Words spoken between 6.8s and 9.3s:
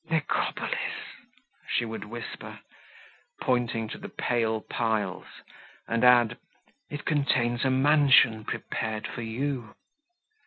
"It contains a mansion prepared for